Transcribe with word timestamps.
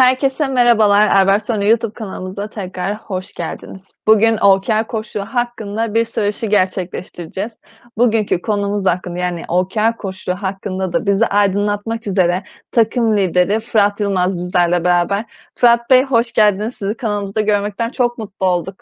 Herkese 0.00 0.48
merhabalar. 0.48 1.08
Erbersonu 1.08 1.64
YouTube 1.64 1.92
kanalımıza 1.92 2.48
tekrar 2.48 2.96
hoş 2.96 3.32
geldiniz. 3.32 3.80
Bugün 4.06 4.36
OKR 4.36 4.86
koçluğu 4.86 5.20
hakkında 5.20 5.94
bir 5.94 6.04
söyleşi 6.04 6.48
gerçekleştireceğiz. 6.48 7.52
Bugünkü 7.98 8.42
konumuz 8.42 8.86
hakkında 8.86 9.18
yani 9.18 9.44
OKR 9.48 9.96
koçluğu 9.96 10.34
hakkında 10.34 10.92
da 10.92 11.06
bizi 11.06 11.26
aydınlatmak 11.26 12.06
üzere 12.06 12.44
takım 12.72 13.16
lideri 13.16 13.60
Fırat 13.60 14.00
Yılmaz 14.00 14.38
bizlerle 14.38 14.84
beraber. 14.84 15.24
Fırat 15.54 15.90
Bey 15.90 16.02
hoş 16.02 16.32
geldiniz. 16.32 16.74
Sizi 16.78 16.94
kanalımızda 16.94 17.40
görmekten 17.40 17.90
çok 17.90 18.18
mutlu 18.18 18.46
olduk. 18.46 18.76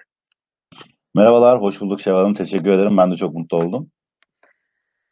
Merhabalar, 1.14 1.60
hoş 1.60 1.80
bulduk 1.80 2.00
Şevval 2.00 2.18
Hanım. 2.18 2.34
Teşekkür 2.34 2.70
ederim. 2.70 2.96
Ben 2.96 3.10
de 3.10 3.16
çok 3.16 3.34
mutlu 3.34 3.56
oldum. 3.56 3.90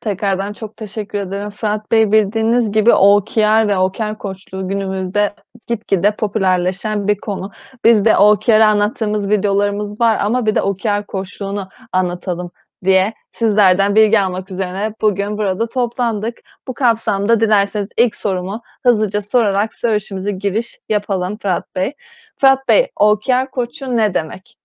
Tekrardan 0.07 0.53
çok 0.53 0.77
teşekkür 0.77 1.19
ederim. 1.19 1.51
Fırat 1.51 1.91
Bey 1.91 2.13
bildiğiniz 2.13 2.73
gibi 2.73 2.93
OKR 2.93 3.69
ve 3.69 3.77
OKR 3.77 4.19
koçluğu 4.19 4.69
günümüzde 4.69 5.35
gitgide 5.67 6.17
popülerleşen 6.17 7.09
bir 7.09 7.17
konu. 7.17 7.51
Biz 7.85 8.05
de 8.05 8.17
OKR'ı 8.17 8.67
anlattığımız 8.67 9.31
videolarımız 9.31 10.01
var 10.01 10.19
ama 10.21 10.47
bir 10.47 10.55
de 10.55 10.63
OKR 10.63 11.07
koçluğunu 11.07 11.69
anlatalım 11.93 12.51
diye 12.85 13.15
sizlerden 13.33 13.95
bilgi 13.95 14.21
almak 14.21 14.51
üzere 14.51 14.95
bugün 15.01 15.39
burada 15.39 15.67
toplandık. 15.67 16.39
Bu 16.69 16.75
kapsamda 16.75 17.41
dilerseniz 17.41 17.89
ilk 17.97 18.17
sorumu 18.17 18.63
hızlıca 18.85 19.23
sorarak 19.23 19.75
söyleşimize 19.75 20.31
giriş 20.31 20.79
yapalım 20.89 21.37
Fırat 21.43 21.75
Bey. 21.75 21.93
Fırat 22.41 22.69
Bey, 22.69 22.89
OKR 22.97 23.51
koçu 23.53 23.97
ne 23.97 24.15
demek? 24.15 24.57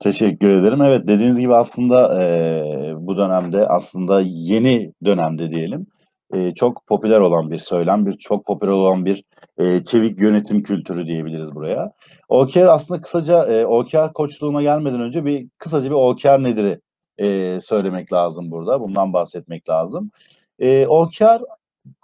Teşekkür 0.00 0.50
ederim. 0.50 0.82
Evet, 0.82 1.08
dediğiniz 1.08 1.40
gibi 1.40 1.54
aslında, 1.54 2.22
eee, 2.22 2.92
bu 2.96 3.16
dönemde, 3.16 3.66
aslında 3.68 4.20
yeni 4.24 4.92
dönemde 5.04 5.50
diyelim, 5.50 5.86
eee, 6.34 6.50
çok 6.56 6.86
popüler 6.86 7.20
olan 7.20 7.50
bir 7.50 7.58
söylem, 7.58 8.06
bir 8.06 8.12
çok 8.12 8.46
popüler 8.46 8.70
olan 8.72 9.04
bir, 9.04 9.24
eee, 9.60 9.82
çevik 9.84 10.20
yönetim 10.20 10.62
kültürü 10.62 11.06
diyebiliriz 11.06 11.54
buraya. 11.54 11.90
OKR 12.28 12.66
aslında 12.70 13.00
kısaca, 13.00 13.46
eee, 13.46 13.64
OKR 13.66 14.12
koçluğuna 14.12 14.62
gelmeden 14.62 15.00
önce 15.00 15.24
bir 15.24 15.46
kısaca 15.58 15.90
bir 15.90 15.94
OKR 15.94 16.42
nedir'i, 16.42 16.80
eee, 17.18 17.60
söylemek 17.60 18.12
lazım 18.12 18.50
burada. 18.50 18.80
Bundan 18.80 19.12
bahsetmek 19.12 19.68
lazım. 19.68 20.10
Eee, 20.58 20.86
OKR 20.86 21.42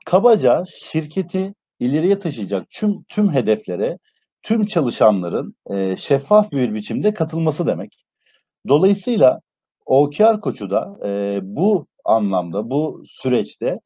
kabaca 0.06 0.64
şirketi 0.68 1.54
ileriye 1.80 2.18
taşıyacak 2.18 2.66
tüm 2.70 3.02
tüm 3.08 3.32
hedeflere, 3.34 3.98
tüm 4.42 4.66
çalışanların, 4.66 5.54
eee, 5.70 5.96
şeffaf 5.98 6.52
bir 6.52 6.74
biçimde 6.74 7.14
katılması 7.14 7.66
demek. 7.66 7.96
Dolayısıyla 8.68 9.40
OKR 9.86 10.40
koçu 10.40 10.70
da, 10.70 10.98
eee, 11.04 11.40
bu 11.42 11.86
anlamda, 12.04 12.70
bu 12.70 13.02
süreçte 13.06 13.80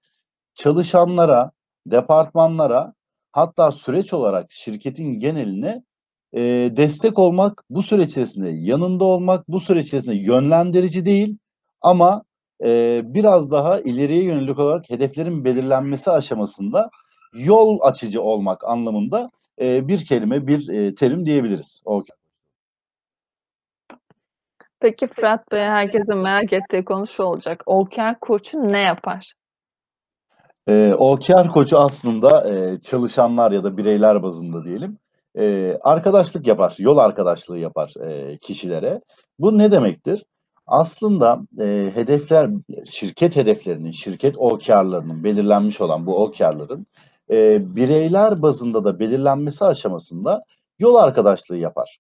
çalışanlara, 0.55 1.51
departmanlara 1.87 2.95
hatta 3.33 3.73
süreç 3.73 4.13
olarak 4.15 4.47
şirketin 4.53 5.21
geneline, 5.21 5.85
eee, 6.35 6.77
destek 6.77 7.19
olmak, 7.19 7.65
bu 7.71 7.83
süreç 7.83 8.11
içerisinde 8.11 8.51
yanında 8.51 9.05
olmak, 9.05 9.49
bu 9.49 9.61
süreç 9.61 9.87
içerisinde 9.89 10.17
yönlendirici 10.17 11.07
değil 11.07 11.39
ama, 11.83 12.23
eee, 12.65 13.03
biraz 13.07 13.51
daha 13.51 13.81
ileriye 13.81 14.25
yönelik 14.25 14.59
olarak 14.59 14.91
hedeflerin 14.91 15.45
belirlenmesi 15.45 16.11
aşamasında 16.11 16.91
yol 17.35 17.79
açıcı 17.83 18.23
olmak 18.23 18.65
anlamında, 18.65 19.31
eee, 19.61 19.89
bir 19.89 20.05
kelime, 20.05 20.47
bir, 20.47 20.69
eee, 20.69 20.95
terim 20.95 21.27
diyebiliriz 21.27 21.83
OKR. 21.85 22.17
Peki 24.81 25.07
Fırat 25.09 25.53
Bey, 25.53 25.63
herkesin 25.63 26.19
merak 26.19 26.53
ettiği 26.53 26.85
konu 26.85 27.07
şu 27.07 27.23
olacak: 27.23 27.63
OKR 27.67 28.21
koçu 28.21 28.69
ne 28.69 28.81
yapar? 28.81 29.33
Eee, 30.69 30.95
OKR 30.95 31.49
koçu 31.49 31.79
aslında, 31.79 32.45
eee, 32.51 32.81
çalışanlar 32.83 33.53
ya 33.53 33.65
da 33.65 33.77
bireyler 33.77 34.23
bazında 34.23 34.65
diyelim, 34.65 34.99
eee, 35.39 35.79
arkadaşlık 35.83 36.47
yapar, 36.47 36.75
yol 36.79 36.99
arkadaşlığı 36.99 37.59
yapar, 37.59 37.93
eee, 38.01 38.39
kişilere. 38.39 39.01
Bu 39.39 39.59
ne 39.59 39.73
demektir? 39.73 40.25
Aslında, 40.67 41.41
eee, 41.61 41.91
hedefler, 41.95 42.51
şirket 42.91 43.37
hedeflerinin, 43.37 43.91
şirket 43.91 44.37
OKR'larının 44.39 45.25
belirlenmiş 45.25 45.81
olan 45.81 46.07
bu 46.07 46.23
OKR'ların, 46.25 46.87
eee, 47.31 47.59
bireyler 47.63 48.43
bazında 48.43 48.85
da 48.85 48.99
belirlenmesi 49.01 49.65
aşamasında 49.65 50.43
yol 50.79 50.95
arkadaşlığı 50.95 51.57
yapar. 51.57 51.99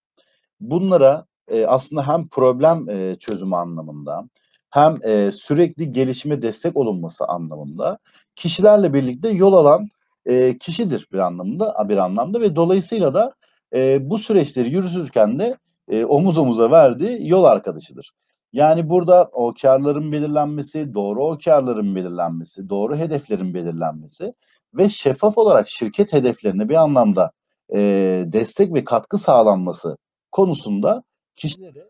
Bunlara, 0.60 1.26
eee, 1.50 1.66
aslında 1.66 2.08
hem 2.08 2.28
problem, 2.28 2.88
eee, 2.88 3.16
çözümü 3.20 3.56
anlamında 3.56 4.24
hem, 4.70 4.96
eee, 5.04 5.32
sürekli 5.32 5.92
gelişime 5.92 6.42
destek 6.42 6.76
olunması 6.76 7.24
anlamında 7.26 7.98
kişilerle 8.36 8.94
birlikte 8.94 9.28
yol 9.30 9.52
alan, 9.52 9.88
eee, 10.28 10.58
kişidir 10.58 11.08
bir 11.12 11.18
anlamda 11.18 11.88
bir 11.88 11.96
anlamda 11.96 12.40
ve 12.40 12.56
dolayısıyla 12.56 13.14
da, 13.14 13.32
eee, 13.74 13.98
bu 14.02 14.18
süreçleri 14.18 14.70
yürütürken 14.72 15.38
de, 15.38 15.56
eee, 15.90 16.04
omuz 16.04 16.38
omuza 16.38 16.70
verdiği 16.70 17.28
yol 17.28 17.44
arkadaşıdır. 17.44 18.12
Yani 18.52 18.88
burada 18.90 19.24
OKR'ların 19.32 20.12
belirlenmesi, 20.12 20.94
doğru 20.94 21.24
OKR'ların 21.26 21.96
belirlenmesi, 21.96 22.68
doğru 22.68 22.96
hedeflerin 22.96 23.54
belirlenmesi 23.54 24.34
ve 24.76 24.88
şeffaf 24.88 25.38
olarak 25.38 25.68
şirket 25.68 26.12
hedeflerine 26.12 26.68
bir 26.68 26.74
anlamda, 26.74 27.30
eee, 27.72 28.32
destek 28.32 28.74
ve 28.74 28.84
katkı 28.84 29.18
sağlanması 29.18 29.96
konusunda 30.32 31.02
kişilere 31.36 31.88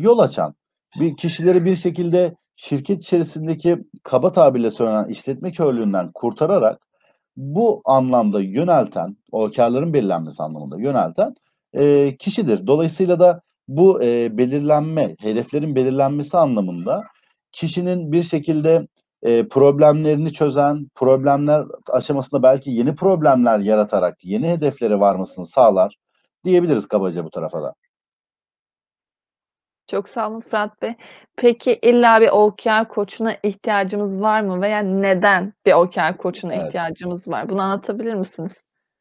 yol 0.00 0.18
açan, 0.18 0.54
bir 1.00 1.16
kişileri 1.16 1.64
bir 1.64 1.76
şekilde 1.76 2.34
şirket 2.56 3.02
içerisindeki 3.02 3.78
kaba 4.02 4.32
tabirle 4.32 4.70
söylenen 4.70 5.08
işletme 5.08 5.52
körlüğünden 5.52 6.10
kurtararak 6.14 6.80
bu 7.36 7.82
anlamda 7.86 8.40
yönelten, 8.40 9.16
OKR'ların 9.32 9.94
belirlenmesi 9.94 10.42
anlamında 10.42 10.80
yönelten, 10.80 11.34
eee, 11.74 12.16
kişidir. 12.18 12.66
Dolayısıyla 12.66 13.20
da 13.20 13.40
bu, 13.68 14.02
eee, 14.02 14.28
belirlenme, 14.38 15.16
hedeflerin 15.20 15.76
belirlenmesi 15.76 16.38
anlamında 16.38 17.02
kişinin 17.52 18.12
bir 18.12 18.22
şekilde, 18.22 18.88
eee, 19.22 19.48
problemlerini 19.48 20.32
çözen, 20.32 20.86
problemler 20.94 21.64
aşamasında 21.90 22.42
belki 22.42 22.70
yeni 22.70 22.94
problemler 22.94 23.58
yaratarak 23.58 24.24
yeni 24.24 24.48
hedeflere 24.50 25.00
varmasını 25.00 25.46
sağlar 25.46 25.96
diyebiliriz 26.44 26.86
kabaca 26.88 27.24
bu 27.24 27.30
tarafa 27.30 27.62
da. 27.62 27.74
Çok 29.86 30.08
sağ 30.08 30.28
olun 30.30 30.40
Fırat 30.40 30.82
Bey. 30.82 30.94
Peki 31.36 31.78
illa 31.82 32.20
bir 32.20 32.28
OKR 32.28 32.88
koçuna 32.88 33.36
ihtiyacımız 33.42 34.20
var 34.20 34.40
mı 34.40 34.60
veya 34.60 34.78
neden 34.80 35.52
bir 35.66 35.72
OKR 35.72 36.16
koçuna 36.16 36.54
Evet. 36.54 36.66
ihtiyacımız 36.66 37.28
var? 37.28 37.48
Bunu 37.48 37.62
anlatabilir 37.62 38.14
misiniz? 38.14 38.52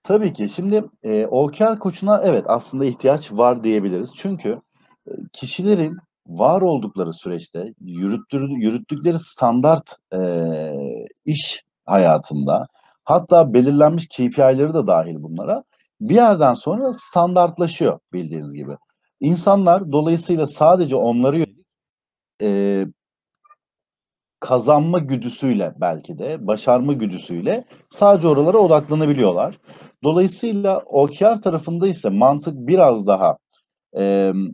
Tabii 0.04 0.34
ki. 0.34 0.50
Şimdi, 0.50 0.84
eee, 1.04 1.28
OKR 1.28 1.80
koçuna 1.80 2.22
evet, 2.24 2.44
aslında 2.48 2.86
ihtiyaç 2.86 3.32
var 3.32 3.64
diyebiliriz. 3.64 4.14
Çünkü, 4.16 4.62
eee, 5.08 5.14
kişilerin 5.34 5.98
var 6.28 6.62
oldukları 6.62 7.14
süreçte 7.14 7.74
yürüttükleri 7.82 9.20
standart, 9.20 9.98
eee, 10.14 11.08
iş 11.26 11.64
hayatında 11.86 12.68
hatta 13.06 13.54
belirlenmiş 13.54 14.08
KPI'leri 14.08 14.74
de 14.74 14.88
dâhil 14.88 15.16
bunlara, 15.24 15.64
bir 16.02 16.16
yerden 16.16 16.54
sonra 16.54 16.94
standartlaşıyor 16.94 18.00
bildiğiniz 18.14 18.54
gibi. 18.54 18.72
İnsanlar 19.22 19.92
dolayısıyla 19.92 20.48
sadece 20.48 20.96
yönelik, 21.38 21.50
eee 22.42 22.88
kazanma 24.42 25.00
güdüsüyle 25.00 25.74
belki 25.82 26.20
de, 26.20 26.48
başarma 26.48 26.94
güdüsüyle 26.94 27.66
sadece 27.90 28.28
oralara 28.28 28.58
odaklanabiliyorlar. 28.58 29.60
Dolayısıyla 30.04 30.80
OKR 30.86 31.42
tarafında 31.42 31.88
ise 31.88 32.10
mantık 32.10 32.54
biraz 32.56 33.08
daha, 33.08 33.38
emm, 33.94 34.48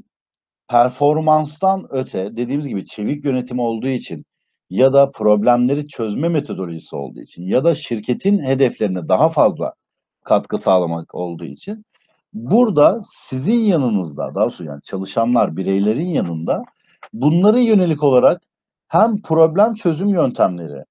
performanstan 0.70 1.88
öte, 1.90 2.38
dediğimiz 2.38 2.68
gibi 2.68 2.86
çevik 2.86 3.26
yönetim 3.26 3.60
olduğu 3.60 3.88
için 3.88 4.26
ya 4.70 4.94
da 4.94 5.12
problemleri 5.12 5.88
çözme 5.88 6.30
metodolojisi 6.30 6.96
olduğu 6.96 7.20
için 7.22 7.44
ya 7.44 7.64
da 7.64 7.76
şirketin 7.76 8.40
hedeflerine 8.40 9.10
daha 9.10 9.30
fazla 9.30 9.74
katkı 10.26 10.58
sağlamak 10.58 11.16
olduğu 11.16 11.46
için 11.46 11.84
burada 12.34 13.00
sizin 13.04 13.60
yanınızda, 13.60 14.36
daha 14.36 14.44
doğrusu 14.46 14.64
yani 14.66 14.82
çalışanlar, 14.84 15.58
bireylerin 15.58 16.08
yanında 16.08 16.64
bunlara 17.14 17.60
yönelik 17.60 18.04
olarak 18.04 18.42
hem 18.88 19.22
problem 19.22 19.74
çözüm 19.76 20.10
yöntemleri 20.10 20.84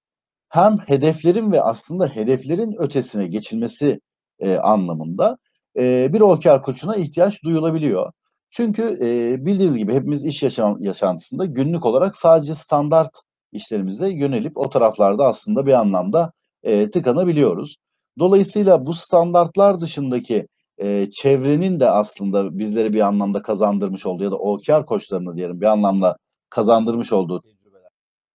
hem 0.49 0.79
hedeflerin 0.87 1.53
ve 1.53 1.63
aslında 1.63 2.07
hedeflerin 2.09 2.77
ötesine 2.79 3.27
geçilmesi, 3.27 4.01
eee, 4.41 4.57
anlamında, 4.59 5.39
eee, 5.77 6.11
bir 6.13 6.21
OKR 6.21 6.63
koçuna 6.63 6.97
ihtiyaç 6.97 7.45
duyulabiliyor. 7.45 8.13
Çünkü, 8.57 8.99
eee, 9.01 9.47
bildiğiniz 9.47 9.77
gibi 9.79 9.95
hepimiz 9.95 10.25
iş 10.25 10.43
yaşam 10.43 10.83
yaşantısında 10.83 11.45
günlük 11.45 11.87
olarak 11.87 12.17
sadece 12.17 12.55
standart 12.55 13.11
işlerimize 13.53 14.11
yönelip 14.11 14.57
o 14.59 14.71
taraflarda 14.71 15.27
aslında 15.27 15.67
bir 15.67 15.73
anlamda, 15.73 16.33
eee, 16.65 16.91
tıkanabiliyoruz. 16.91 17.77
Dolayısıyla 18.19 18.87
bu 18.87 18.95
standartlar 18.95 19.81
dışındaki, 19.81 20.47
eee, 20.81 21.11
çevrenin 21.11 21.81
de 21.81 21.91
aslında 21.91 22.59
bizlere 22.59 22.93
bir 22.93 23.01
anlamda 23.01 23.43
kazandırmış 23.43 24.07
olduğu 24.07 24.25
ya 24.25 24.31
da 24.31 24.37
OKR 24.37 24.87
koçlarına 24.87 25.37
diyelim 25.37 25.61
bir 25.61 25.67
anlamda 25.67 26.17
kazandırmış 26.51 27.13
olduğu 27.13 27.41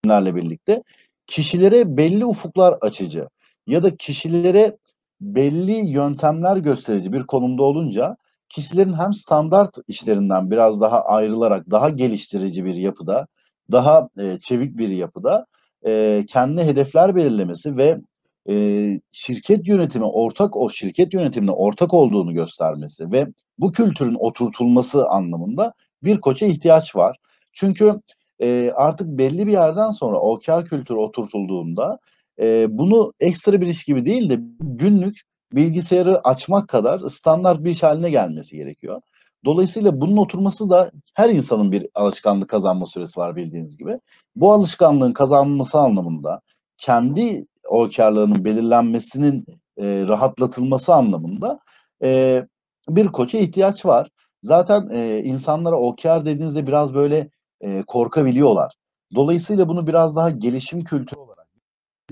tecrübelerle 0.03 0.35
birlikte 0.35 0.83
kişilere 1.27 1.97
belli 1.97 2.25
ufuklar 2.25 2.77
açıcı 2.81 3.27
ya 3.68 3.83
da 3.83 3.95
kişilere 3.97 4.77
belli 5.21 5.73
yöntemler 5.91 6.57
gösterici 6.57 7.13
bir 7.13 7.23
konumda 7.23 7.63
olunca 7.63 8.18
kişilerin 8.56 8.94
hem 8.94 9.13
standart 9.13 9.77
işlerinden 9.88 10.51
biraz 10.51 10.81
daha 10.81 11.01
ayrılarak 11.06 11.71
daha 11.71 11.89
geliştirici 11.89 12.65
bir 12.65 12.75
yapıda, 12.75 13.27
daha, 13.71 14.09
eee, 14.19 14.38
çevik 14.42 14.77
bir 14.77 14.89
yapıda, 14.89 15.45
eee, 15.86 16.25
kendine 16.30 16.65
hedefler 16.65 17.15
belirlemesi 17.15 17.77
ve, 17.77 17.98
eee, 18.48 19.01
şirket 19.12 19.68
yönetimi 19.68 20.06
ortak 20.06 20.57
o 20.57 20.69
şirket 20.69 21.13
yönetimine 21.13 21.51
ortak 21.51 21.94
olduğunu 21.94 22.33
göstermesi 22.33 23.12
ve 23.12 23.27
bu 23.59 23.71
kültürün 23.71 24.15
oturtulması 24.19 25.07
anlamında 25.07 25.74
bir 26.04 26.21
koça 26.21 26.45
ihtiyaç 26.45 26.95
var. 26.95 27.18
Çünkü, 27.54 27.94
eee, 28.39 28.71
artık 28.75 29.07
belli 29.07 29.47
bir 29.47 29.51
yerden 29.51 29.89
sonra 29.92 30.18
OKR 30.19 30.65
kültürü 30.65 30.97
oturtulduğunda, 30.97 32.00
eee, 32.39 32.68
bunu 32.69 33.13
ekstra 33.19 33.62
bir 33.62 33.68
iş 33.68 33.83
gibi 33.83 34.06
değil 34.06 34.30
de 34.30 34.39
günlük 34.59 35.21
bilgisayarı 35.53 36.21
açmak 36.27 36.68
kadar 36.69 37.00
standart 37.09 37.63
bir 37.63 37.71
iş 37.71 37.83
hâline 37.83 38.09
gelmesi 38.09 38.57
gerekiyor. 38.57 39.01
Dolayısıyla 39.45 40.01
bunun 40.01 40.18
oturması 40.18 40.69
da 40.69 40.92
her 41.15 41.30
insanın 41.30 41.71
bir 41.71 41.88
alışkanlık 41.95 42.50
kazanma 42.50 42.86
süresi 42.86 43.19
var 43.19 43.36
bildiğiniz 43.36 43.77
gibi. 43.77 44.00
Bu 44.36 44.53
alışkanlığın 44.53 45.13
kazanması 45.13 45.80
anlamında, 45.80 46.42
kendi 46.77 47.45
OKR'larının 47.69 48.45
belirlenmesinin, 48.45 49.45
eee, 49.77 50.07
rahatlatılması 50.07 50.94
anlamında, 50.94 51.59
eee, 52.04 52.47
bir 52.89 53.07
koça 53.07 53.38
ihtiyaç 53.38 53.86
var. 53.86 54.09
Zaten, 54.42 54.89
eee, 54.89 55.19
insanlara 55.24 55.75
OKR 55.80 56.25
dediğinizde 56.25 56.68
biraz 56.68 56.94
böyle, 56.94 57.30
eee, 57.62 57.83
korkabiliyorlar. 57.88 58.74
Dolayısıyla 59.15 59.69
bunu 59.69 59.88
biraz 59.88 60.15
daha 60.15 60.30
gelişim 60.30 60.83
kültürü 60.83 61.19
olarak, 61.19 61.31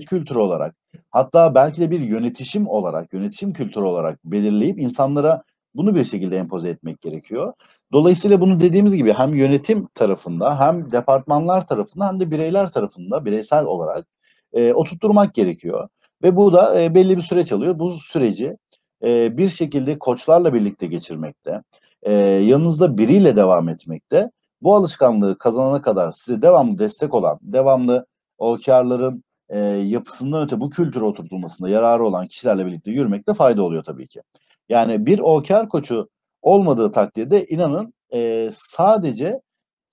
kültürü 0.06 0.38
olarak 0.38 0.74
hatta 1.10 1.54
belki 1.54 1.80
de 1.80 1.90
bir 1.90 2.00
yönetişim 2.00 2.66
olarak, 2.68 3.12
yönetişim 3.12 3.52
kültürü 3.52 3.84
olarak 3.84 4.18
belirleyip 4.24 4.78
insanlara 4.78 5.42
bunu 5.74 5.94
bir 5.94 6.04
şekilde 6.04 6.36
empoze 6.38 6.68
etmek 6.68 7.00
gerekiyor. 7.00 7.52
Dolayısıyla 7.92 8.40
bunu 8.40 8.60
dediğimiz 8.60 8.94
gibi 8.96 9.12
hem 9.12 9.34
yönetim 9.34 9.86
tarafında 9.94 10.60
hem 10.60 10.92
departmanlar 10.92 11.66
tarafında 11.66 12.08
hem 12.08 12.20
de 12.20 12.30
bireyler 12.30 12.70
tarafında 12.72 13.24
bireysel 13.24 13.64
olarak, 13.64 14.06
eee, 14.54 14.72
oturtturmak 14.74 15.34
gerekiyor 15.34 15.88
ve 16.22 16.36
bu 16.36 16.52
da, 16.52 16.80
eee, 16.80 16.94
belli 16.94 17.16
bir 17.16 17.22
süreç 17.22 17.52
alıyor. 17.52 17.78
Bu 17.78 17.90
süreci, 17.92 18.56
eee, 19.02 19.28
bir 19.36 19.48
şekilde 19.48 19.98
koçlarla 19.98 20.54
birlikte 20.54 20.86
geçirmekte, 20.86 21.62
eee, 22.06 22.12
yanınızda 22.22 22.98
biriyle 22.98 23.36
devam 23.36 23.68
etmekte, 23.68 24.30
bu 24.62 24.74
alışkanlığı 24.76 25.38
kazanana 25.38 25.82
kadar 25.82 26.10
size 26.12 26.42
devamlı 26.42 26.78
destek 26.78 27.14
olan, 27.14 27.38
devamlı 27.42 28.06
OKR'ların, 28.38 29.24
eee, 29.52 29.58
yapısından 29.86 30.42
öte 30.44 30.60
bu 30.60 30.70
kültüre 30.70 31.04
oturtulmasında 31.04 31.68
yararı 31.68 32.04
olan 32.04 32.26
kişilerle 32.26 32.66
birlikte 32.66 32.90
yürümekte 32.90 33.34
fayda 33.34 33.62
oluyor 33.62 33.84
tabii 33.84 34.08
ki. 34.08 34.20
Yani 34.68 35.06
bir 35.06 35.18
OKR 35.18 35.68
koçu 35.68 36.08
olmadığı 36.42 36.92
takdirde 36.92 37.46
inanın, 37.46 37.94
eee, 38.12 38.50
sadece 38.52 39.40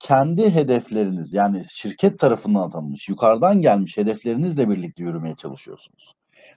kendi 0.00 0.50
hedefleriniz 0.54 1.34
yani 1.34 1.62
şirket 1.76 2.18
tarafından 2.18 2.62
atanmış, 2.68 3.08
yukarıdan 3.08 3.62
gelmiş 3.62 3.96
hedeflerinizle 3.96 4.70
birlikte 4.70 5.02
yürümeye 5.04 5.36
çalışıyorsunuz. 5.36 6.14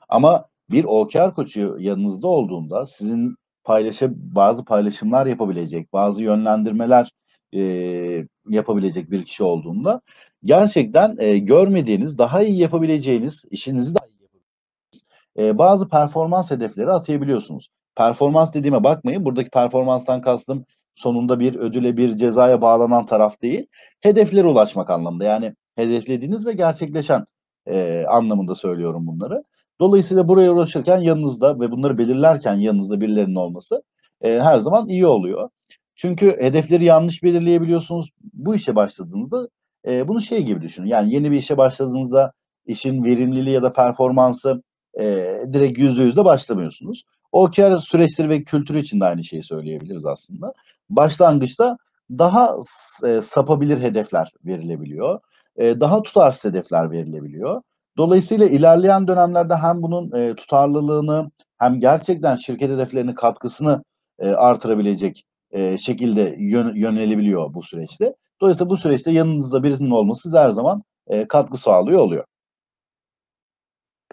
Ama 0.10 0.46
bir 0.72 0.84
OKR 0.84 1.34
koçu 1.36 1.78
yanınızda 1.80 2.28
olduğunda 2.28 2.86
sizin 2.86 3.36
paylaşa 3.64 4.10
bazı 4.16 4.66
paylaşımlar 4.66 5.26
yapabilecek, 5.26 5.94
bazı 5.94 6.24
yönlendirmeler, 6.24 7.12
eee, 7.52 8.28
yapabilecek 8.50 9.12
bir 9.12 9.26
kişi 9.26 9.44
olduğunda 9.44 10.02
gerçekten, 10.46 11.18
eee, 11.22 11.40
görmediğiniz, 11.40 12.18
daha 12.18 12.44
iyi 12.44 12.60
yapabileceğiniz, 12.60 13.46
işinizi 13.52 13.96
daha 13.96 14.06
iyi 14.08 14.22
yapabileceğiniz, 14.24 15.04
eee, 15.38 15.60
bazı 15.60 15.90
performans 15.90 16.52
hedefleri 16.52 16.92
atayabiliyorsunuz. 16.92 17.70
Performans 17.96 18.54
dediğime 18.56 18.84
bakmayın, 18.84 19.26
buradaki 19.26 19.50
performanstan 19.50 20.22
kastım 20.22 20.66
sonunda 20.96 21.40
bir 21.42 21.56
ödüle, 21.56 21.98
bir 21.98 22.18
cezaya 22.18 22.62
bağlanan 22.62 23.06
taraf 23.06 23.42
değil, 23.42 23.68
hedeflere 24.02 24.48
ulaşmak 24.48 24.90
anlamında. 24.90 25.26
Yani 25.26 25.54
hedeflediğiniz 25.76 26.46
ve 26.48 26.54
gerçekleşen, 26.54 27.26
eee, 27.68 28.06
anlamında 28.06 28.56
söylüyorum 28.56 29.08
bunları. 29.08 29.44
Dolayısıyla 29.82 30.28
buraya 30.28 30.52
ulaşırken 30.54 31.00
yanınızda 31.02 31.60
ve 31.60 31.72
bunları 31.72 31.98
belirlerken 31.98 32.56
yanınızda 32.56 33.02
birilerinin 33.02 33.36
olması, 33.36 33.84
eee, 34.24 34.40
her 34.42 34.60
zaman 34.60 34.88
iyi 34.88 35.08
oluyor. 35.08 35.50
Çünkü 35.96 36.28
hedefleri 36.42 36.86
yanlış 36.86 37.24
belirleyebiliyorsunuz. 37.24 38.10
Bu 38.34 38.56
işe 38.56 38.76
başladığınızda, 38.76 39.48
eee, 39.88 40.08
bunu 40.08 40.22
şey 40.22 40.44
gibi 40.44 40.62
düşünün, 40.62 40.88
yani 40.88 41.14
yeni 41.14 41.32
bir 41.32 41.38
işe 41.38 41.58
başladığınızda 41.58 42.32
işin 42.66 43.04
verimliliği 43.06 43.56
ya 43.56 43.64
da 43.64 43.74
performansı, 43.74 44.64
eee, 45.00 45.42
direkt 45.54 45.80
%100'le 45.80 46.26
başlamıyorsunuz. 46.26 47.04
OKR 47.32 47.78
süreçleri 47.78 48.30
ve 48.30 48.44
kültürü 48.44 48.80
için 48.80 49.00
de 49.00 49.06
aynı 49.06 49.24
şeyi 49.24 49.44
söyleyebiliriz 49.44 50.06
aslında. 50.06 50.54
Başlangıçta 50.90 51.78
daha 52.12 52.58
eee, 53.04 53.22
sapabilir 53.22 53.78
hedefler 53.82 54.32
verilebiliyor. 54.46 55.20
Eee, 55.60 55.80
daha 55.80 56.02
tutarsız 56.04 56.46
hedefler 56.52 56.92
verilebiliyor. 56.92 57.62
Dolayısıyla 57.98 58.46
ilerleyen 58.48 59.08
dönemlerde 59.08 59.56
hem 59.56 59.82
bunun, 59.84 60.12
eee, 60.12 60.36
tutarlılığını 60.36 61.32
hem 61.60 61.80
gerçekten 61.80 62.36
şirket 62.36 62.70
hedeflerine 62.72 63.16
katkısını, 63.16 63.84
eee, 64.22 64.30
artırabilecek, 64.32 65.24
eee, 65.54 65.78
şekilde 65.78 66.36
yön 66.40 66.76
yönelebiliyor 66.76 67.54
bu 67.54 67.64
süreçte. 67.64 68.14
Dolayısıyla 68.42 68.70
bu 68.70 68.78
süreçte 68.78 69.12
yanınızda 69.12 69.64
birisinin 69.64 69.92
olması 69.92 70.22
size 70.22 70.38
her 70.40 70.50
zaman, 70.50 70.84
eee, 71.10 71.28
katkı 71.28 71.58
sağlıyor 71.58 72.00
oluyor. 72.02 72.26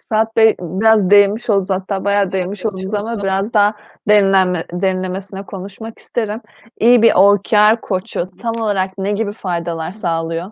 Fırat 0.09 0.37
Bey, 0.37 0.57
biraz 0.61 1.11
değinmiş 1.11 1.51
oldunuz 1.51 1.71
hatta 1.71 2.05
bayağı 2.05 2.33
değinmiş 2.33 2.67
oldunuz 2.67 2.95
ama 2.95 3.23
biraz 3.23 3.53
daha 3.53 3.75
derinlenme 4.09 4.65
derinlemesine 4.73 5.43
konuşmak 5.47 5.99
isterim. 5.99 6.41
İyi 6.81 7.03
bir 7.03 7.13
OKR 7.17 7.81
koçu 7.81 8.31
tam 8.43 8.53
olarak 8.61 8.99
ne 8.99 9.13
gibi 9.13 9.33
faydalar 9.33 9.93
sağlıyor? 9.93 10.51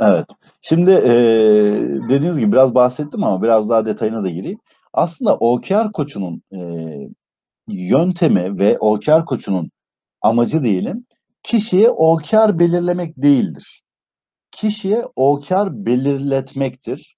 Evet. 0.00 0.26
Şimdi, 0.62 0.90
eee, 0.90 2.08
dediğiniz 2.08 2.38
gibi 2.38 2.52
biraz 2.52 2.74
bahsettim 2.74 3.24
ama 3.24 3.42
biraz 3.42 3.68
daha 3.70 3.84
detayına 3.86 4.22
da 4.24 4.28
gireyim. 4.30 4.58
Aslında 4.92 5.36
OKR 5.36 5.92
koçunun, 5.92 6.42
eee, 6.52 7.08
yöntemi 7.68 8.58
ve 8.60 8.78
OKR 8.80 9.26
koçunun 9.26 9.70
amacı 10.22 10.64
diyelim, 10.64 11.06
kişiye 11.48 11.90
OKR 11.90 12.60
belirlemek 12.60 13.14
değildir. 13.18 13.82
Kişiye 14.52 15.04
OKR 15.16 15.86
belirletmektir 15.86 17.16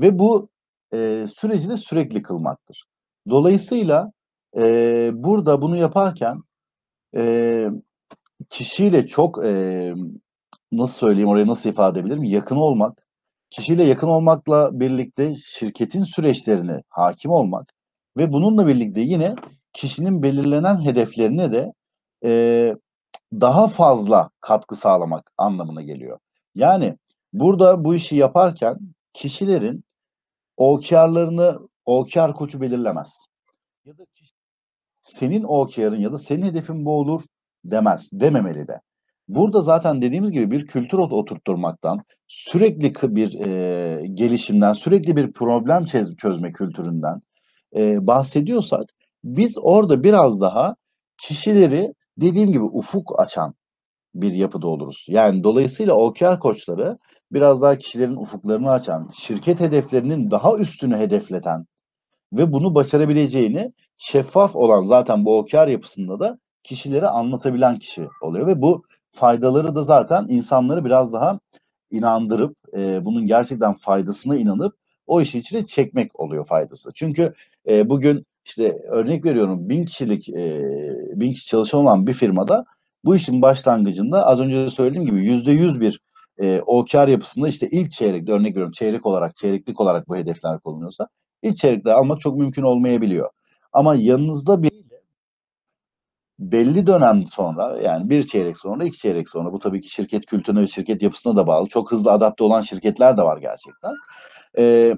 ve 0.00 0.20
bu, 0.20 0.50
eee, 0.94 1.26
süreci 1.28 1.70
de 1.70 1.76
sürekli 1.76 2.22
kılmaktır. 2.22 2.84
Dolayısıyla, 3.30 4.12
eee, 4.56 5.10
burada 5.14 5.62
bunu 5.62 5.76
yaparken, 5.76 6.40
eee, 7.16 7.70
kişiyle 8.50 9.06
çok, 9.08 9.46
emm, 9.46 10.12
nasıl 10.72 10.98
söyleyeyim, 10.98 11.28
orayı 11.30 11.46
nasıl 11.48 11.70
ifade 11.70 12.00
edebilirim? 12.00 12.24
Yakın 12.24 12.56
olmak, 12.56 13.06
kişiyle 13.50 13.84
yakın 13.84 14.08
olmakla 14.08 14.80
birlikte 14.80 15.36
şirketin 15.36 16.02
süreçlerine 16.04 16.82
hâkim 16.90 17.30
olmak 17.32 17.74
ve 18.18 18.32
bununla 18.34 18.66
birlikte 18.68 19.00
yine 19.02 19.36
kişinin 19.74 20.22
belirlenen 20.24 20.84
hedeflerine 20.86 21.52
de, 21.52 21.72
eee, 22.24 22.76
daha 23.32 23.68
fazla 23.68 24.30
katkı 24.40 24.76
sağlamak 24.76 25.32
anlamına 25.38 25.82
geliyor. 25.82 26.18
Yani 26.54 26.96
burada 27.32 27.84
bu 27.84 27.94
işi 27.94 28.16
yaparken 28.16 28.78
kişilerin 29.12 29.84
OKR'larını 30.56 31.58
OKR 31.86 32.34
koçu 32.34 32.60
belirlemez. 32.60 33.26
Ya 33.84 33.98
da 33.98 34.04
senin 35.02 35.42
OKR'ın 35.42 36.00
ya 36.00 36.12
da 36.12 36.18
senin 36.18 36.42
hedefin 36.46 36.84
bu 36.84 36.92
olur 36.92 37.22
demez, 37.64 38.10
dememeli 38.12 38.68
de. 38.68 38.80
Burada 39.28 39.60
zaten 39.60 40.02
dediğimiz 40.02 40.32
gibi 40.32 40.50
bir 40.50 40.66
kültür 40.66 40.98
ot 40.98 41.12
oturtturmaktan, 41.12 42.00
sürekli 42.28 42.94
bir, 43.16 43.32
eee, 43.32 44.06
gelişimden, 44.06 44.72
sürekli 44.72 45.16
bir 45.16 45.32
problem 45.32 45.84
çez 45.84 46.16
çözme 46.16 46.52
kültüründen, 46.52 47.22
eee, 47.74 47.98
bahsediyorsak 48.00 48.84
biz 49.24 49.58
orada 49.62 50.04
biraz 50.04 50.40
daha 50.40 50.76
kişileri 51.22 51.94
dediğim 52.18 52.52
gibi 52.52 52.64
ufuk 52.64 53.20
açan 53.20 53.54
bir 54.14 54.32
yapıda 54.34 54.66
oluruz. 54.68 55.06
Yani 55.08 55.44
dolayısıyla 55.44 55.94
OKR 55.94 56.40
koçları 56.40 56.98
biraz 57.32 57.62
daha 57.62 57.78
kişilerin 57.78 58.16
ufuklarını 58.16 58.70
açan, 58.70 59.10
şirket 59.14 59.60
hedeflerinin 59.60 60.30
daha 60.30 60.56
üstünü 60.58 60.96
hedefleten 60.96 61.66
ve 62.32 62.52
bunu 62.52 62.74
başarabileceğini 62.74 63.72
şeffaf 63.98 64.56
olan 64.56 64.80
zaten 64.82 65.24
bu 65.24 65.38
OKR 65.38 65.68
yapısında 65.68 66.20
da 66.20 66.38
kişilere 66.64 67.06
anlatabilen 67.08 67.78
kişi 67.78 68.08
oluyor 68.22 68.46
ve 68.46 68.62
bu 68.62 68.82
faydaları 69.12 69.74
da 69.74 69.82
zaten 69.82 70.26
insanları 70.28 70.84
biraz 70.84 71.12
daha 71.12 71.40
inandırıp, 71.90 72.56
eee, 72.76 73.00
bunun 73.04 73.26
gerçekten 73.26 73.72
faydasına 73.72 74.36
inanıp 74.36 74.74
o 75.06 75.20
işin 75.20 75.40
içine 75.40 75.66
çekmek 75.66 76.20
oluyor 76.20 76.46
faydası. 76.46 76.90
Çünkü, 76.94 77.32
eee, 77.66 77.88
bugün, 77.88 78.26
işte, 78.50 78.74
örnek 78.90 79.26
veriyorum 79.26 79.70
1000 79.70 79.86
kişilik, 79.86 80.30
eee, 80.30 80.62
1000 81.16 81.34
kişi 81.34 81.46
çalışan 81.48 81.82
olan 81.82 82.08
bir 82.08 82.14
firmada 82.14 82.66
bu 83.06 83.16
işin 83.16 83.42
başlangıcında 83.42 84.26
az 84.28 84.40
önce 84.40 84.56
de 84.58 84.68
söylediğim 84.70 85.06
gibi 85.06 85.26
%100 85.26 85.80
bir, 85.82 86.00
eee, 86.40 86.62
OKR 86.66 87.08
yapısında, 87.08 87.48
işte, 87.48 87.68
ilk 87.72 87.92
çeyrekte 87.92 88.32
örnek 88.32 88.52
veriyorum 88.52 88.72
çeyrek 88.72 89.06
olarak, 89.06 89.36
çeyreklik 89.36 89.80
olarak 89.82 90.08
bu 90.08 90.16
hedefler 90.16 90.60
konuluyorsa 90.60 91.08
ilk 91.44 91.58
çeyrekte 91.58 91.94
almak 91.94 92.20
çok 92.20 92.36
mümkün 92.38 92.62
olmayabiliyor. 92.64 93.30
Ama 93.74 93.96
yanınızda 93.96 94.62
biriyle 94.64 95.00
belli 96.38 96.86
dönem 96.86 97.26
sonra, 97.26 97.76
yani 97.82 98.10
1 98.10 98.26
çeyrek 98.26 98.58
sonra, 98.58 98.84
2 98.84 98.98
çeyrek 98.98 99.28
sonra, 99.28 99.52
bu 99.52 99.58
tabii 99.58 99.80
ki 99.80 99.88
şirket 99.90 100.26
kültürüne 100.26 100.60
ve 100.60 100.66
şirket 100.66 101.02
yapısına 101.02 101.36
da 101.36 101.46
bağlı. 101.46 101.68
Çok 101.68 101.92
hızlı 101.92 102.12
adapte 102.12 102.44
olan 102.44 102.60
şirketler 102.62 103.16
de 103.16 103.22
var 103.22 103.38
gerçekten. 103.38 103.92
Eee, 104.58 104.96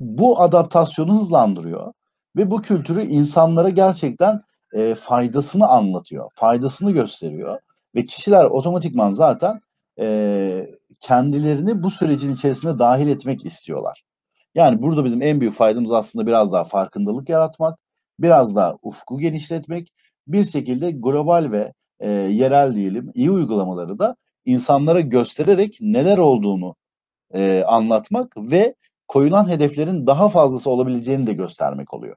bu 0.00 0.40
adaptasyonu 0.42 1.20
hızlandırıyor 1.20 1.92
ve 2.36 2.50
bu 2.50 2.62
kültürü 2.62 3.02
insanlara 3.02 3.68
gerçekten, 3.68 4.40
eee, 4.74 4.94
faydasını 4.94 5.68
anlatıyor, 5.68 6.30
faydasını 6.34 6.90
gösteriyor 6.92 7.58
ve 7.94 8.04
kişiler 8.06 8.44
otomatikman 8.44 9.10
zaten, 9.10 9.60
eee, 9.98 10.74
kendilerini 11.00 11.82
bu 11.82 11.90
sürecin 11.90 12.32
içerisine 12.34 12.78
dâhil 12.78 13.08
etmek 13.08 13.46
istiyorlar. 13.46 14.02
Yani 14.54 14.82
burada 14.82 15.04
bizim 15.04 15.22
en 15.22 15.40
büyük 15.40 15.54
faydamız 15.54 15.92
aslında 15.92 16.26
biraz 16.26 16.52
daha 16.52 16.64
farkındalık 16.64 17.28
yaratmak, 17.28 17.78
biraz 18.20 18.56
daha 18.56 18.76
ufku 18.82 19.18
genişletmek, 19.18 19.88
bir 20.28 20.44
şekilde 20.44 20.90
global 20.90 21.48
ve, 21.52 21.72
eee, 22.02 22.08
yerel 22.10 22.74
diyelim, 22.74 23.10
iyi 23.14 23.30
uygulamaları 23.30 23.98
da 23.98 24.16
insanlara 24.44 25.00
göstererek 25.00 25.78
neler 25.80 26.18
olduğunu, 26.18 26.74
eee, 27.34 27.64
anlatmak 27.64 28.36
ve 28.36 28.74
koyulan 29.08 29.48
hedeflerin 29.50 30.06
daha 30.06 30.28
fazlası 30.28 30.70
olabileceğini 30.70 31.26
de 31.26 31.32
göstermek 31.32 31.94
oluyor. 31.94 32.16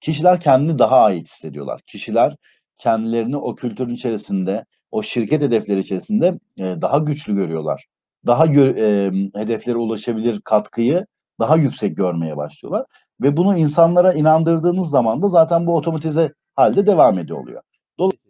Kişiler 0.00 0.40
kendini 0.40 0.78
daha 0.78 0.96
ait 1.04 1.26
hissediyorlar. 1.28 1.80
Kişiler 1.86 2.36
kendilerini 2.78 3.36
o 3.36 3.54
kültürün 3.54 3.94
içerisinde, 3.94 4.64
o 4.90 5.02
şirket 5.02 5.42
hedefleri 5.42 5.78
içerisinde, 5.80 6.38
eee, 6.56 6.80
daha 6.82 6.98
güçlü 6.98 7.34
görüyorlar. 7.36 7.86
Daha 8.26 8.46
gö 8.46 8.70
emm, 8.72 9.30
hedeflere 9.34 9.76
ulaşabilir 9.76 10.40
katkıyı 10.40 11.06
daha 11.40 11.56
yüksek 11.56 11.96
görmeye 11.96 12.36
başlıyorlar 12.36 12.84
ve 13.22 13.36
bunu 13.36 13.58
insanlara 13.58 14.12
inandırdığınız 14.12 14.90
zaman 14.90 15.22
da 15.22 15.28
zaten 15.28 15.66
bu 15.66 15.76
otomatize 15.76 16.32
hâlde 16.56 16.86
devam 16.86 17.18
ediyor 17.18 17.38
oluyor. 17.40 17.62
Dolayısıyla 17.98 18.28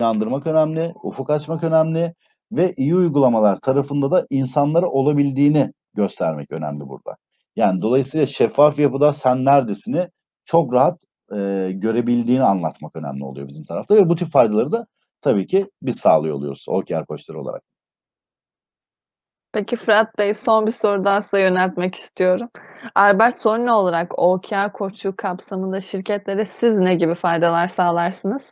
inandırmak 0.00 0.46
önemli, 0.46 0.92
ufuk 1.02 1.30
açmak 1.30 1.64
önemli 1.64 2.14
ve 2.52 2.72
iyi 2.76 2.94
uygulamalar 2.96 3.56
tarafında 3.60 4.10
da 4.10 4.26
insanlara 4.30 4.86
olabildiğini 4.90 5.72
göstermek 5.94 6.52
önemli 6.52 6.80
burada. 6.88 7.16
Yani 7.56 7.82
dolayısıyla 7.82 8.26
şeffaf 8.26 8.78
yapıda 8.78 9.12
"Sen 9.12 9.44
neredesin?"i 9.44 10.08
çok 10.44 10.74
rahat, 10.74 11.00
eee, 11.32 11.72
görebildiğini 11.72 12.42
anlatmak 12.44 12.96
önemli 12.96 13.24
oluyor 13.24 13.48
bizim 13.48 13.64
tarafta 13.64 13.94
ve 13.96 14.08
bu 14.08 14.16
tip 14.16 14.28
faydaları 14.28 14.72
da 14.72 14.86
tabii 15.22 15.46
ki 15.46 15.70
biz 15.82 15.96
sağlıyor 16.00 16.36
oluyoruz 16.36 16.64
OKR 16.68 17.04
koçları 17.06 17.40
olarak. 17.40 17.62
Peki 19.52 19.76
Fırat 19.76 20.18
Bey, 20.18 20.34
son 20.34 20.66
bir 20.66 20.70
soru 20.70 21.04
daha 21.04 21.22
size 21.22 21.40
yöneltmek 21.40 21.94
istiyorum. 21.94 22.48
Albert 22.94 23.36
Solina 23.36 23.78
olarak 23.78 24.18
OKR 24.18 24.72
koçluğu 24.72 25.16
kapsamında 25.16 25.80
şirketlere 25.80 26.44
siz 26.46 26.76
ne 26.76 26.94
gibi 26.94 27.14
faydalar 27.14 27.68
sağlarsınız? 27.68 28.42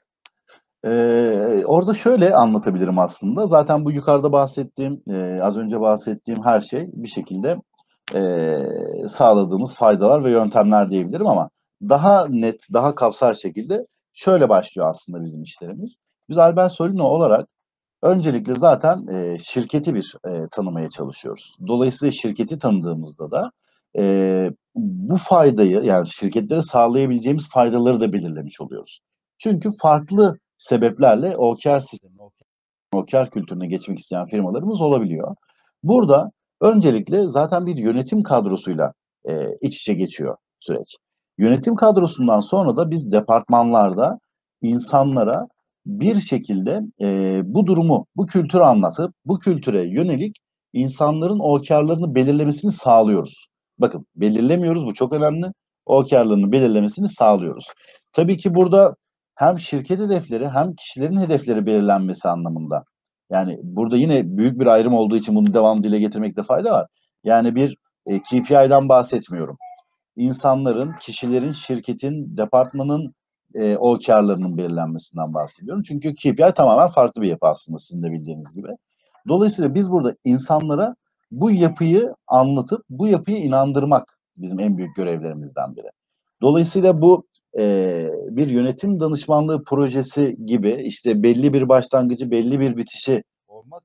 Eee, 0.84 1.62
orada 1.66 1.94
şöyle 1.94 2.34
anlatabilirim 2.34 2.98
aslında. 2.98 3.46
Zaten 3.46 3.84
bu 3.84 3.92
yukarıda 3.92 4.32
bahsettiğim, 4.32 5.02
eee, 5.06 5.40
az 5.42 5.56
önce 5.56 5.80
bahsettiğim 5.80 6.44
her 6.44 6.60
şey 6.60 6.86
bir 6.92 7.08
şekilde, 7.08 7.56
eee, 8.14 9.08
sağladığımız 9.08 9.74
faydalar 9.74 10.24
ve 10.24 10.30
yöntemler 10.30 10.90
diyebilirim 10.90 11.26
ama 11.26 11.50
daha 11.88 12.26
net, 12.28 12.66
daha 12.72 12.94
kapsar 12.94 13.34
şekilde 13.34 13.86
şöyle 14.12 14.48
başlıyor 14.48 14.88
aslında 14.90 15.24
bizim 15.24 15.42
işlerimiz. 15.42 15.96
Biz 16.28 16.38
Albert 16.38 16.72
Solina 16.72 17.04
olarak 17.04 17.48
öncelikle 18.02 18.54
zaten, 18.54 19.06
eee, 19.12 19.38
şirketi 19.44 19.94
bir, 19.94 20.14
eee, 20.26 20.46
tanımaya 20.52 20.90
çalışıyoruz. 20.90 21.54
Dolayısıyla 21.68 22.12
şirketi 22.12 22.58
tanıdığımızda 22.58 23.30
da, 23.30 23.50
eee, 23.94 24.52
bu 24.76 25.16
faydayı, 25.16 25.80
yani 25.84 26.08
şirketlere 26.08 26.62
sağlayabileceğimiz 26.62 27.50
faydaları 27.50 28.00
da 28.00 28.12
belirlemiş 28.12 28.60
oluyoruz. 28.60 29.00
Çünkü 29.38 29.70
farklı 29.82 30.38
sebeplerle 30.58 31.36
OKR 31.36 31.80
sistemine, 31.80 32.18
OKR 32.94 33.30
kültürüne 33.30 33.66
geçmek 33.66 33.98
isteyen 33.98 34.26
firmalarımız 34.26 34.80
olabiliyor. 34.82 35.36
Burada 35.82 36.30
öncelikle 36.60 37.28
zaten 37.28 37.66
bir 37.66 37.76
yönetim 37.76 38.22
kadrosuyla, 38.22 38.92
eee, 39.28 39.58
iç 39.62 39.76
içe 39.80 39.94
geçiyor 39.94 40.36
süreç. 40.60 40.96
Yönetim 41.40 41.74
kadrosundan 41.74 42.40
sonra 42.40 42.76
da 42.76 42.90
biz 42.90 43.12
departmanlarda 43.12 44.18
insanlara 44.62 45.46
bir 45.86 46.20
şekilde, 46.20 46.80
eee, 46.98 47.42
bu 47.44 47.66
durumu, 47.66 48.06
bu 48.16 48.26
kültürü 48.26 48.62
anlatıp 48.62 49.14
bu 49.24 49.38
kültüre 49.38 49.82
yönelik 49.94 50.36
insanların 50.72 51.38
OKR'larını 51.38 52.14
belirlemesini 52.14 52.72
sağlıyoruz. 52.72 53.46
Bakın, 53.78 54.06
belirlemiyoruz, 54.16 54.86
bu 54.86 54.94
çok 54.94 55.12
önemli. 55.12 55.46
OKR'larını 55.86 56.52
belirlemesini 56.52 57.08
sağlıyoruz. 57.08 57.66
Tabii 58.12 58.36
ki 58.36 58.54
burada 58.54 58.94
hem 59.34 59.58
şirket 59.58 60.00
hedefleri 60.00 60.48
hem 60.48 60.74
kişilerin 60.74 61.20
hedefleri 61.20 61.66
belirlenmesi 61.66 62.28
anlamında. 62.28 62.84
Yani 63.30 63.58
burada 63.62 63.96
yine 63.96 64.36
büyük 64.36 64.60
bir 64.60 64.66
ayrım 64.66 64.94
olduğu 64.94 65.16
için 65.16 65.34
bunu 65.34 65.54
devamlı 65.54 65.82
dile 65.84 65.98
getirmekte 65.98 66.42
fayda 66.42 66.72
var. 66.72 66.86
Yani 67.24 67.54
bir, 67.54 67.76
eee, 68.06 68.20
KPI'den 68.22 68.88
bahsetmiyorum. 68.88 69.56
İnsanların, 70.16 70.92
kişilerin, 71.00 71.52
şirketin, 71.52 72.36
departmanın, 72.36 73.14
eee, 73.54 73.76
OKR'larının 73.76 74.56
belirlenmesinden 74.58 75.34
bahsediyorum. 75.34 75.82
Çünkü 75.82 76.14
KPI 76.14 76.52
tamamen 76.56 76.88
farklı 76.88 77.22
bir 77.22 77.28
yapı 77.28 77.46
aslında 77.46 77.78
sizin 77.78 78.02
de 78.02 78.12
bildiğiniz 78.12 78.54
gibi. 78.54 78.68
Dolayısıyla 79.28 79.74
biz 79.74 79.90
burada 79.90 80.16
insanlara 80.24 80.94
bu 81.30 81.50
yapıyı 81.50 82.14
anlatıp 82.28 82.84
bu 82.90 83.06
yapıya 83.08 83.38
inandırmak 83.38 84.18
bizim 84.36 84.60
en 84.60 84.76
büyük 84.78 84.96
görevlerimizden 84.96 85.76
biri. 85.76 85.88
Dolayısıyla 86.42 87.02
bu, 87.02 87.26
eee, 87.58 88.10
bir 88.30 88.48
yönetim 88.48 89.00
danışmanlığı 89.00 89.64
projesi 89.64 90.36
gibi, 90.46 90.82
işte, 90.84 91.22
belli 91.22 91.52
bir 91.54 91.68
başlangıcı, 91.68 92.30
belli 92.30 92.60
bir 92.60 92.76
bitişi 92.76 93.22
olmak 93.48 93.82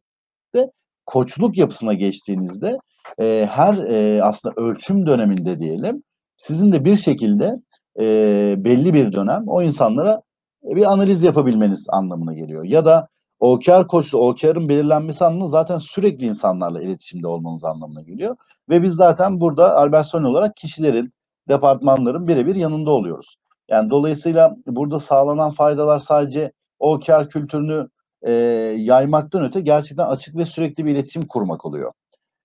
ve 0.56 0.72
koçluk 1.06 1.58
yapısına 1.58 1.94
geçtiğinizde, 1.94 2.78
eee, 3.20 3.50
her, 3.52 3.74
eee, 3.76 4.22
aslında 4.22 4.56
ölçüm 4.58 5.08
döneminde 5.08 5.60
diyelim, 5.60 6.04
sizin 6.38 6.72
de 6.72 6.86
bir 6.86 6.96
şekilde, 6.98 7.56
eee, 8.00 8.56
belli 8.58 8.94
bir 8.94 9.14
dönem 9.14 9.44
o 9.48 9.62
insanlara, 9.62 10.22
eee, 10.64 10.76
bir 10.76 10.92
analiz 10.92 11.24
yapabilmeniz 11.24 11.88
anlamına 11.90 12.34
geliyor. 12.34 12.64
Ya 12.66 12.86
da 12.86 13.08
OKR 13.40 13.88
koçluğu, 13.88 14.20
OKR'ın 14.20 14.70
belirlenmesi 14.70 15.26
anlamında 15.26 15.48
zaten 15.50 15.78
sürekli 15.78 16.26
insanlarla 16.26 16.82
iletişimde 16.82 17.28
olmanız 17.28 17.64
anlamına 17.64 18.02
geliyor 18.02 18.36
ve 18.70 18.84
biz 18.84 18.94
zaten 18.94 19.42
burada 19.42 19.76
Albert 19.78 20.16
olarak 20.16 20.56
kişilerin, 20.58 21.14
departmanların 21.50 22.28
bire 22.28 22.46
bir 22.48 22.56
yanında 22.56 22.92
oluyoruz. 22.92 23.36
Yani 23.70 23.90
dolayısıyla 23.90 24.56
burada 24.68 25.00
sağlanan 25.00 25.52
faydalar 25.52 26.00
sadece 26.00 26.52
OKR 26.80 27.28
kültürünü, 27.28 27.88
eee, 28.26 28.32
yaymaktan 28.78 29.44
öte 29.46 29.62
gerçekten 29.62 30.06
açık 30.06 30.38
ve 30.38 30.46
sürekli 30.46 30.86
bir 30.86 30.92
iletişim 30.92 31.22
kurmak 31.28 31.66
oluyor. 31.66 31.92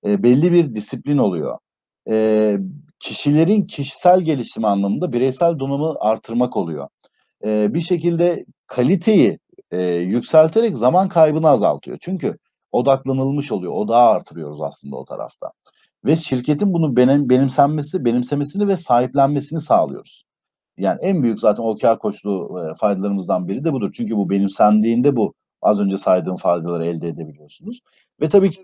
Eee, 0.05 0.23
belli 0.23 0.53
bir 0.53 0.75
disiplin 0.75 1.19
oluyor. 1.19 1.59
Eee, 2.07 2.61
kişilerin 3.01 3.67
kişisel 3.67 4.21
gelişimi 4.21 4.67
anlamında 4.67 5.13
bireysel 5.13 5.59
donanımı 5.59 5.95
artırmak 6.01 6.57
oluyor. 6.57 6.89
Eee, 7.45 7.69
bir 7.71 7.81
şekilde 7.81 8.45
kaliteyi, 8.67 9.39
eee, 9.73 9.97
yükselterek 10.01 10.77
zaman 10.79 11.09
kaybını 11.09 11.49
azaltıyor. 11.51 11.99
Çünkü 12.01 12.39
odaklanılmış 12.73 13.53
oluyor, 13.53 13.73
odağı 13.73 14.09
artırıyoruz 14.11 14.61
aslında 14.63 14.97
o 14.97 15.05
tarafta 15.05 15.51
ve 16.05 16.17
şirketin 16.17 16.73
bunu 16.75 16.97
benim 16.97 17.31
benimsenmesi 17.31 18.05
benimsemesini 18.05 18.69
ve 18.69 18.77
sahiplenmesini 18.77 19.61
sağlıyoruz. 19.61 20.25
Yani 20.79 20.99
en 21.03 21.23
büyük 21.23 21.41
zaten 21.41 21.63
OKR 21.63 21.99
koçluğu, 21.99 22.65
eee, 22.69 22.75
faydalarımızdan 22.75 23.49
biri 23.49 23.65
de 23.65 23.73
budur. 23.73 23.91
Çünkü 23.95 24.17
bu 24.17 24.31
benimsendiğinde 24.31 25.17
bu 25.17 25.35
az 25.63 25.81
önce 25.81 25.99
saydığım 25.99 26.37
faydaları 26.37 26.87
elde 26.87 27.09
edebiliyorsunuz 27.09 27.81
ve 28.21 28.29
tabii 28.29 28.51
ki 28.51 28.63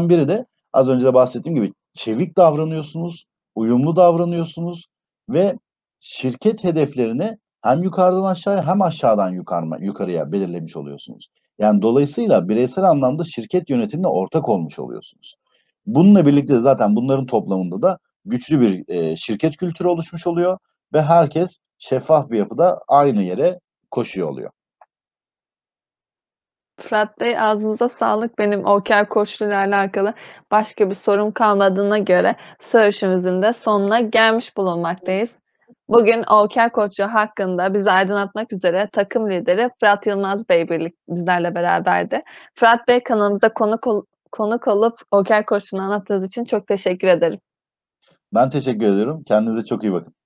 biri 0.00 0.28
de 0.28 0.46
az 0.72 0.88
önce 0.88 1.04
de 1.06 1.14
bahsettiğim 1.14 1.56
gibi 1.56 1.72
çevik 1.94 2.36
davranıyorsunuz, 2.36 3.24
uyumlu 3.58 3.96
davranıyorsunuz 3.96 4.86
ve 5.28 5.54
şirket 6.00 6.64
hedeflerini 6.64 7.38
hem 7.62 7.82
yukarıdan 7.82 8.24
aşağıya 8.24 8.66
hem 8.66 8.82
aşağıdan 8.82 9.30
yukarma 9.30 9.78
yukarıya 9.78 10.32
belirlemiş 10.32 10.76
oluyorsunuz. 10.76 11.28
Yani 11.58 11.82
dolayısıyla 11.82 12.48
bireysel 12.48 12.84
anlamda 12.84 13.24
şirket 13.24 13.70
yönetimine 13.70 14.06
ortak 14.06 14.48
olmuş 14.48 14.78
oluyorsunuz. 14.78 15.34
Bununla 15.86 16.26
birlikte 16.26 16.58
zaten 16.58 16.96
bunların 16.96 17.26
toplamında 17.26 17.82
da 17.82 17.98
güçlü 18.24 18.60
bir, 18.60 18.84
eee, 18.88 19.16
şirket 19.16 19.56
kültürü 19.56 19.88
oluşmuş 19.88 20.26
oluyor 20.26 20.58
ve 20.92 21.02
herkes 21.02 21.58
şeffaf 21.78 22.30
bir 22.30 22.38
yapıda 22.38 22.80
aynı 22.88 23.22
yere 23.22 23.60
koşuyor 23.90 24.28
oluyor. 24.28 24.50
Fırat 26.80 27.20
Bey, 27.20 27.38
ağzınıza 27.38 27.88
sağlık. 27.88 28.38
Benim 28.38 28.64
OKR 28.64 29.08
koçluğuyla 29.08 29.58
alakalı 29.58 30.14
başka 30.50 30.90
bir 30.90 30.94
sorum 30.94 31.32
kalmadığına 31.32 31.98
göre 31.98 32.36
söyleşimizin 32.60 33.42
de 33.42 33.52
sonuna 33.52 34.00
gelmiş 34.00 34.56
bulunmaktayız. 34.56 35.30
Bugün 35.88 36.24
OKR 36.30 36.72
koçluğu 36.72 37.06
hakkında 37.06 37.74
bizi 37.74 37.90
aydınlatmak 37.90 38.52
üzere 38.52 38.88
takım 38.92 39.30
lideri 39.30 39.68
Fırat 39.80 40.06
Yılmaz 40.06 40.48
Bey 40.48 40.68
birlik 40.68 40.94
bizlerle 41.08 41.54
beraberdi. 41.54 42.22
Fırat 42.54 42.88
Bey, 42.88 43.02
kanalımıza 43.02 43.48
konuk 43.54 43.86
ol 43.86 44.02
konuk 44.32 44.68
olup 44.68 45.00
OKR 45.10 45.46
koçluğunu 45.46 45.82
anlattığınız 45.82 46.24
için 46.24 46.44
çok 46.44 46.66
teşekkür 46.66 47.08
ederim. 47.08 47.40
Ben 48.34 48.50
teşekkür 48.50 48.86
ediyorum. 48.86 49.22
Kendinize 49.26 49.64
çok 49.64 49.82
iyi 49.82 49.92
bakın. 49.92 50.17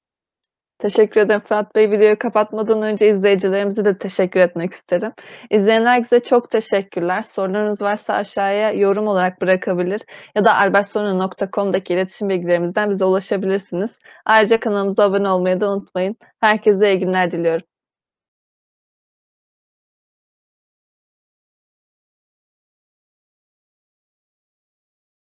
Teşekkür 0.83 1.21
ederim 1.21 1.41
Fırat 1.49 1.75
Bey. 1.75 1.91
Videoyu 1.91 2.19
kapatmadan 2.19 2.83
önce 2.83 3.09
izleyicilerimize 3.09 3.85
de 3.85 3.99
teşekkür 3.99 4.41
etmek 4.41 4.73
isterim. 4.73 5.13
İzleyen 5.51 5.85
herkese 5.87 6.21
çok 6.21 6.51
teşekkürler. 6.51 7.23
Sorularınız 7.23 7.83
varsa 7.83 8.15
aşağıya 8.15 8.73
yorum 8.73 9.07
olarak 9.07 9.41
bırakabilir 9.41 10.01
ya 10.37 10.45
da 10.45 10.57
albertsorunu.com'daki 10.57 11.95
iletişim 11.95 12.29
bilgilerimizden 12.29 12.91
bize 12.91 13.05
ulaşabilirsiniz. 13.05 13.99
Ayrıca 14.27 14.61
kanalımıza 14.61 15.05
abone 15.05 15.29
olmayı 15.29 15.61
da 15.61 15.73
unutmayın. 15.73 16.17
Herkese 16.41 16.93
iyi 16.93 16.99
günler 16.99 17.31
diliyorum. 17.31 17.72